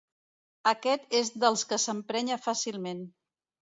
[0.71, 3.09] Aquest és dels que s'emprenya fàcilment.